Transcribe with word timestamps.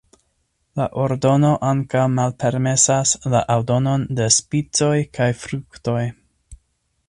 La 0.79 0.85
ordono 1.03 1.51
ankaŭ 1.71 2.05
malpermesas 2.13 3.13
la 3.35 3.43
aldonon 3.57 4.09
de 4.21 4.33
spicoj 4.39 4.91
kaj 5.19 5.33
fruktoj. 5.47 5.99